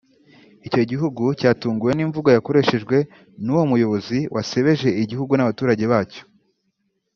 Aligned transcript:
Icyo 0.67 0.81
gihugu 0.91 1.23
cyatunguwe 1.39 1.91
n’imvugo 1.95 2.29
yakoreshwejwe 2.35 2.97
n’uwo 3.43 3.63
muyobozi 3.71 4.17
wasebeje 4.35 4.89
igihugu 5.03 5.31
n’abaturage 5.35 5.85
bacyo 5.91 6.23